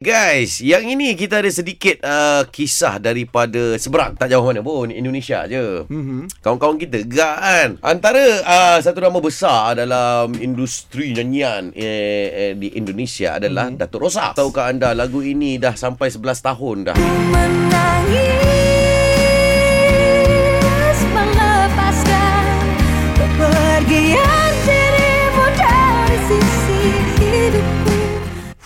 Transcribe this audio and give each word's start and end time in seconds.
Guys, 0.00 0.64
yang 0.64 0.88
ini 0.88 1.12
kita 1.12 1.44
ada 1.44 1.52
sedikit 1.52 2.00
uh, 2.08 2.48
kisah 2.48 2.96
daripada 2.96 3.76
seberang 3.76 4.16
tak 4.16 4.32
jauh 4.32 4.40
mana 4.40 4.64
pun 4.64 4.88
Indonesia 4.88 5.44
je. 5.44 5.84
Mm-hmm. 5.84 6.40
Kawan-kawan 6.40 6.80
kita 6.80 7.04
gak 7.04 7.36
kan. 7.36 7.68
Antara 7.84 8.24
uh, 8.40 8.78
satu 8.80 8.96
nama 8.96 9.20
besar 9.20 9.76
dalam 9.76 10.32
industri 10.40 11.12
nyanyian 11.12 11.76
eh, 11.76 12.32
eh, 12.32 12.52
di 12.56 12.80
Indonesia 12.80 13.36
adalah 13.36 13.68
mm-hmm. 13.68 13.84
Datuk 13.84 14.08
Rosa. 14.08 14.32
Tahukah 14.32 14.72
anda 14.72 14.96
lagu 14.96 15.20
ini 15.20 15.60
dah 15.60 15.76
sampai 15.76 16.08
11 16.08 16.48
tahun 16.48 16.76
dah. 16.88 16.96
menangis 16.96 18.29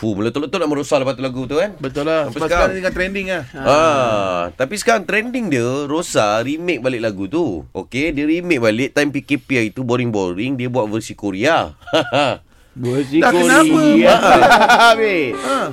Fuh, 0.05 0.13
meletup-letup 0.13 0.61
nak 0.61 0.69
merosak 0.69 1.01
lepas 1.01 1.17
tu 1.17 1.25
lagu 1.25 1.49
tu 1.49 1.57
kan. 1.57 1.73
Betul 1.81 2.05
lah. 2.05 2.29
Sampai 2.29 2.37
Sebab 2.37 2.45
sekarang. 2.45 2.53
sekarang 2.53 2.69
ni 2.69 2.77
tengah 2.77 2.93
trending 2.93 3.33
lah. 3.33 3.43
Ah, 3.57 4.53
tapi 4.53 4.77
sekarang 4.77 5.09
trending 5.09 5.49
dia 5.49 5.65
Rosa 5.89 6.45
remake 6.45 6.85
balik 6.85 7.01
lagu 7.01 7.25
tu. 7.25 7.65
Okey, 7.73 8.13
dia 8.13 8.29
remake 8.29 8.61
balik 8.61 8.93
time 8.93 9.09
PKP 9.09 9.49
hari 9.57 9.73
tu 9.73 9.81
boring-boring 9.81 10.61
dia 10.61 10.69
buat 10.69 10.85
versi 10.93 11.17
Korea. 11.17 11.73
Versi 12.77 13.23
Dah 13.23 13.31
kenapa? 13.33 13.65
Korea. 13.65 14.17
Habis. 14.93 15.33
어 15.41 15.73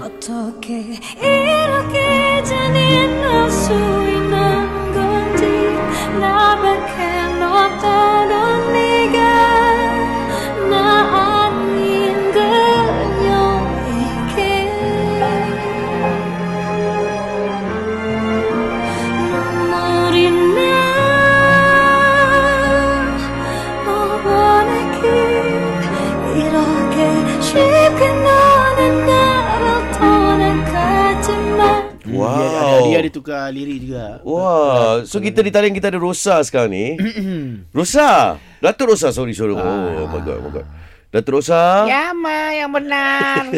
Ada 33.12 33.20
tukar 33.20 33.52
lirik 33.52 33.84
juga. 33.84 34.24
Wah, 34.24 35.04
so 35.04 35.20
kita 35.20 35.44
di 35.44 35.52
talian 35.52 35.76
kita 35.76 35.92
ada 35.92 36.00
Rosa 36.00 36.40
sekarang 36.48 36.72
ni. 36.72 36.88
Rosa. 37.76 38.40
Datuk 38.64 38.96
Rosa, 38.96 39.12
sorry 39.12 39.36
sorry. 39.36 39.52
Oh, 39.52 40.08
my 40.08 40.24
god, 40.24 40.40
my 40.40 40.48
god. 40.48 40.66
Datuk 41.12 41.44
Rosa. 41.44 41.84
Ya, 41.92 42.16
Ma, 42.16 42.56
yang 42.56 42.72
benar. 42.72 43.52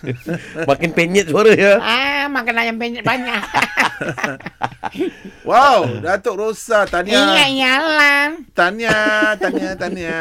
Makin 0.72 0.90
penyet 0.90 1.28
suara 1.28 1.52
ya. 1.52 1.76
ah, 1.76 2.24
makan 2.32 2.54
ayam 2.56 2.76
penyet 2.80 3.04
banyak. 3.04 3.42
Wow, 5.44 6.00
Datuk 6.00 6.36
Rosa. 6.36 6.84
iya, 6.84 6.90
Tanya. 6.90 7.44
iyalah. 7.46 8.24
Tanya, 8.52 8.96
tanya, 9.36 9.70
tanya. 9.76 10.18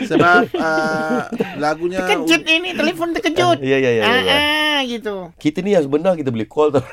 Sebab 0.00 0.48
uh, 0.54 1.28
lagunya... 1.56 2.04
Terkejut 2.04 2.42
ini, 2.44 2.72
telepon 2.72 3.12
terkejut. 3.12 3.60
Ya, 3.60 3.76
ya, 3.76 3.90
ya, 3.90 3.90
ya, 3.92 4.02
Ah, 4.04 4.20
ya. 4.20 4.34
ah, 4.34 4.78
gitu. 4.84 5.32
Kita 5.36 5.60
ni 5.60 5.72
yang 5.72 5.84
sebenar 5.84 6.16
kita 6.16 6.28
boleh 6.28 6.48
call 6.48 6.72
tau. 6.72 6.84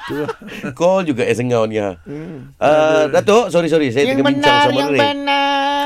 call 0.78 1.04
juga 1.04 1.24
as 1.24 1.40
engau 1.40 1.64
ni 1.64 1.80
ha. 1.80 1.96
Uh, 2.60 3.08
Datuk, 3.12 3.48
sorry 3.48 3.68
sorry 3.68 3.88
saya 3.88 4.08
yang 4.08 4.20
tengah 4.20 4.30
bincang 4.32 4.44
benar, 4.44 4.64
sama 4.68 4.78
yang 4.78 4.90
Ray. 4.92 5.00
benar. 5.00 5.83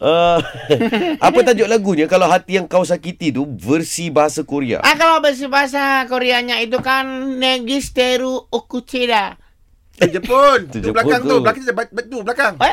Uh, 0.00 0.40
apa 1.28 1.38
tajuk 1.44 1.68
lagunya 1.68 2.08
kalau 2.08 2.24
hati 2.24 2.56
yang 2.56 2.64
kau 2.64 2.80
sakiti 2.88 3.28
tu 3.28 3.44
versi 3.60 4.08
bahasa 4.08 4.40
Korea? 4.48 4.80
Ah, 4.80 4.96
kalau 4.96 5.20
bahasa 5.20 5.44
bahasa 5.44 5.82
Koreanya 6.08 6.56
itu 6.64 6.80
kan 6.80 7.36
Negisteru 7.36 8.48
Okuchida. 8.48 9.36
Eh, 10.00 10.08
Jepun. 10.08 10.72
Tu 10.72 10.80
Tu 10.80 10.88
Jepun 10.88 10.96
belakang 10.96 11.20
tu. 11.20 11.28
tu. 11.28 11.36
Belakang 11.44 11.64
tu. 11.68 11.76
Tu 12.08 12.16
belakang. 12.24 12.54
Oh, 12.56 12.64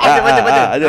Baca, 0.00 0.20
baca, 0.24 0.40
baca, 0.40 0.62
baca. 0.72 0.88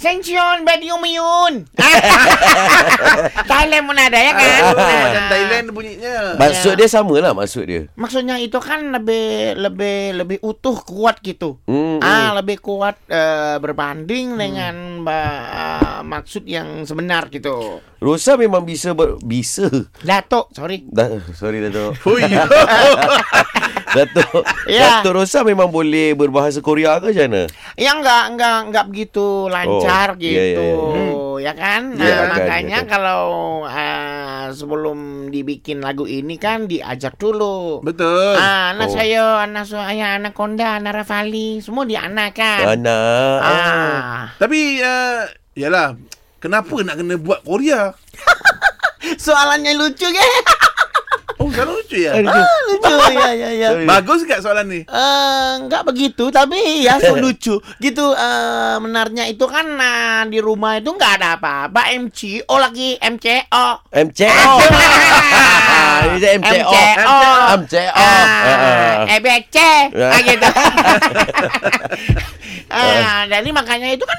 Ah, 0.00 0.08
ada. 0.08 0.16
Ah. 0.16 0.16
ah, 0.16 0.24
Sension 0.24 0.56
Badiumiyun. 0.64 1.54
Thailand 3.50 3.84
pun 3.84 3.96
ada 3.96 4.18
ya 4.18 4.32
kan? 4.32 4.60
Oh, 4.64 4.74
Ah. 4.80 5.00
macam 5.04 5.22
Thailand 5.28 5.66
bunyinya. 5.70 6.16
Maksud 6.36 6.72
dia 6.74 6.88
sama 6.88 7.14
lah 7.20 7.32
maksud 7.32 7.64
dia. 7.68 7.82
Maksudnya 7.94 8.40
itu 8.40 8.56
kan 8.58 8.80
lebih 8.90 9.54
lebih 9.56 10.16
lebih 10.16 10.38
utuh 10.40 10.80
kuat 10.80 11.20
gitu. 11.20 11.60
Hmm, 11.64 12.00
Ah, 12.00 12.32
lebih 12.32 12.58
kuat 12.58 12.96
eh, 13.06 13.60
berbanding 13.60 14.36
dengan 14.36 15.04
ba- 15.04 15.48
ah, 15.52 16.00
maksud 16.00 16.48
yang 16.48 16.88
sebenar 16.88 17.28
gitu. 17.28 17.84
Rosa 18.00 18.40
memang 18.40 18.64
bisa 18.64 18.96
ber, 18.96 19.20
bisa. 19.20 19.68
Datuk, 20.00 20.48
sorry. 20.56 20.88
Da, 20.88 21.20
sorry 21.36 21.60
Datuk. 21.60 21.92
Hui. 22.08 22.24
Datuk. 23.90 24.42
Ya. 24.70 25.02
Datuk 25.02 25.18
Rosa 25.18 25.42
memang 25.42 25.66
boleh 25.66 26.14
berbahasa 26.14 26.60
Korea 26.60 26.98
ke 26.98 27.10
macam 27.10 27.26
mana? 27.26 27.42
Ya 27.74 27.90
enggak 27.92 28.24
enggak 28.30 28.56
enggak 28.68 28.84
begitu 28.86 29.26
lancar 29.46 30.14
Oh, 30.14 30.20
gitu. 30.20 30.30
iya, 30.30 30.44
iya, 30.46 30.62
iya. 30.62 31.28
Ya 31.40 31.52
kan? 31.56 31.96
Nah, 31.96 32.04
Iya, 32.04 32.14
kan, 32.14 32.28
makanya 32.30 32.78
kan. 32.84 32.90
kalau 32.92 33.22
ah, 33.64 34.52
sebelum 34.52 34.98
dibikin 35.28 35.80
lagu 35.80 36.04
ini 36.04 36.36
kan 36.36 36.68
diajak 36.68 37.16
dulu. 37.16 37.80
Betul. 37.80 38.36
Ah, 38.36 38.76
anak 38.76 38.88
Oh. 38.88 38.94
saya, 38.94 39.24
anak 39.40 39.64
saya, 39.64 40.20
anak 40.20 40.36
Konda, 40.36 40.76
anak 40.76 41.00
Rafali, 41.00 41.64
semua 41.64 41.88
di 41.88 41.96
anak 41.96 42.36
kan. 42.36 42.76
Anak. 42.76 43.38
Ah. 43.40 44.36
Tapi, 44.36 44.84
uh, 44.84 45.24
yalah. 45.56 45.96
Kenapa 46.36 46.72
nak 46.80 46.96
kena 46.96 47.16
buat 47.16 47.40
Korea? 47.40 47.92
Soalannya 49.24 49.76
lucu 49.76 50.08
ke? 50.08 50.20
Sekarang 51.50 51.74
lucu 51.74 51.96
ya? 51.98 52.12
lucu 52.22 52.94
ya 53.18 53.30
ya 53.34 53.50
ya. 53.50 53.68
Bagus 53.84 54.22
kat 54.24 54.40
soalan 54.40 54.66
ni? 54.70 54.80
Eh, 54.86 55.50
enggak 55.60 55.82
begitu 55.82 56.30
tapi 56.30 56.86
ya 56.86 56.96
so 57.02 57.18
lucu 57.18 57.58
gitu 57.82 58.06
eh 58.14 58.76
benarnya 58.78 59.26
itu 59.26 59.44
kan 59.50 59.66
nah, 59.74 60.22
di 60.26 60.38
rumah 60.38 60.78
itu 60.78 60.94
enggak 60.94 61.20
ada 61.20 61.36
apa-apa 61.36 61.90
MC 61.98 62.46
oh 62.46 62.58
lagi 62.58 62.96
MCO 63.02 63.66
MCO. 63.90 64.52
Ini 66.00 66.16
dia 66.16 66.30
MCO. 66.40 66.70
MCO. 66.72 67.18
MCO. 67.60 67.92
ah, 67.92 69.04
EBC 69.20 69.56
ah, 69.92 70.20
gitu 70.24 70.48
ah, 72.72 73.20
jadi 73.28 73.48
makanya 73.52 73.92
itu 73.92 74.04
kan 74.06 74.16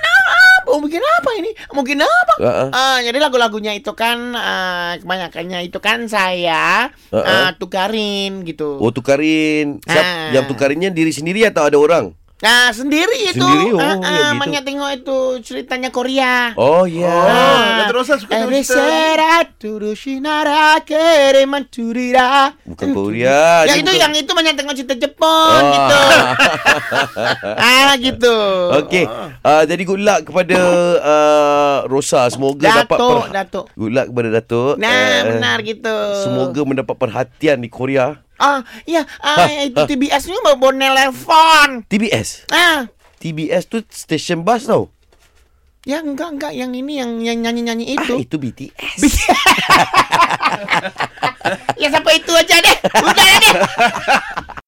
apa 0.71 0.79
mungkin 0.79 1.03
apa 1.03 1.29
ini 1.35 1.51
mungkin 1.75 1.97
apa 1.99 2.33
Ah, 2.39 2.47
ah. 2.47 2.69
Ah, 2.71 2.97
jadi 3.03 3.19
lagu-lagunya 3.19 3.75
itu 3.75 3.91
kan 3.91 4.31
ah, 4.31 4.95
kebanyakannya 4.95 5.67
itu 5.67 5.77
kan 5.77 6.07
saya 6.07 6.87
Ah, 7.11 7.17
ah. 7.19 7.27
ah, 7.27 7.49
tukarin 7.53 8.47
gitu 8.47 8.79
Oh 8.79 8.89
tukarin. 8.89 9.83
Siap, 9.83 9.99
Ah. 10.01 10.31
Yang 10.31 10.55
tukarinnya 10.55 10.89
diri 10.89 11.11
sendiri 11.11 11.43
atau 11.43 11.67
ada 11.67 11.75
orang? 11.75 12.15
Nah, 12.41 12.69
sendiri 12.69 13.13
itu. 13.27 13.37
Sendiri? 13.37 13.69
Oh, 13.71 13.77
Ah, 13.77 13.93
ya 13.93 14.01
ah, 14.01 14.17
gitu. 14.25 14.33
Makanya 14.35 14.61
tengok 14.63 14.89
itu 14.95 15.17
ceritanya 15.43 15.89
Korea. 15.89 16.51
Oh 16.55 16.83
ya. 16.83 17.05
Oh, 17.13 17.61
Datuk 17.79 17.95
Rosa 17.95 18.17
suka 18.17 18.33
tengok 18.33 18.49
Every 18.49 18.61
cerita. 18.61 19.45
turushinara 19.55 20.81
kereman 20.81 21.63
turira. 21.63 22.57
Bukan 22.63 22.87
Korea. 22.91 23.63
Ya 23.63 23.71
Dia 23.71 23.75
itu 23.77 23.85
bukan- 23.87 24.01
yang 24.01 24.13
itu 24.15 24.31
banyak 24.31 24.53
tengok 24.55 24.73
cerita 24.73 24.95
Jepun 24.95 25.61
Oh. 25.61 25.69
gitu. 25.69 26.01
ah 27.61 27.93
gitu. 27.95 28.37
Okey. 28.79 29.05
Uh, 29.41 29.63
jadi 29.63 29.81
good 29.83 30.01
luck 30.01 30.21
kepada 30.23 30.59
uh, 30.97 31.77
Rosa. 31.85 32.25
Semoga 32.27 32.83
dapat 32.83 32.97
Datuk, 32.97 33.21
per- 33.21 33.31
Datuk. 33.31 33.65
Good 33.71 33.93
luck 33.93 34.07
kepada 34.09 34.29
Datuk. 34.33 34.75
Nah, 34.77 34.89
Eh, 34.91 35.21
benar 35.27 35.57
gitu. 35.61 35.95
Semoga 36.19 36.61
mendapat 36.63 36.95
perhatian 36.97 37.57
di 37.59 37.69
Korea. 37.69 38.17
Ah, 38.41 38.59
ya, 38.83 39.05
ah, 39.21 39.45
itu 39.45 39.77
TBS 39.77 40.25
ni 40.25 40.35
mau 40.41 40.57
mau 40.57 40.73
nelpon. 40.73 41.85
TBS. 41.85 42.49
Ah, 42.49 42.89
TBS 43.17 43.65
tu 43.65 43.77
station 43.87 44.41
bus 44.41 44.65
tau. 44.65 44.89
ya 45.81 45.97
enggak 45.97 46.29
enggak 46.31 46.53
yang 46.53 46.71
ini 46.71 46.97
yang 46.97 47.11
yang 47.19 47.37
nyanyi-nyanyi 47.37 47.83
Ah, 47.91 47.95
itu. 48.01 48.13
itu 48.19 48.35
BTS. 48.35 48.99
ya 51.81 51.87
sampai 51.89 52.13
itu 52.17 52.31
aja 52.31 52.55
deh. 52.57 52.75
Udah 52.97 53.29
deh. 53.37 53.53